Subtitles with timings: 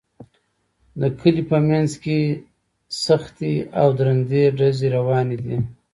[0.99, 2.19] د کلي په منځ کې
[3.05, 5.57] سختې او درندې ډزې روانې دي